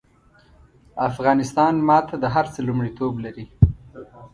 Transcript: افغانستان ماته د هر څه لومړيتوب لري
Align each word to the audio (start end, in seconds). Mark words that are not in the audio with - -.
افغانستان 1.09 1.73
ماته 1.87 2.15
د 2.19 2.25
هر 2.35 2.45
څه 2.53 2.59
لومړيتوب 2.67 3.13
لري 3.25 3.45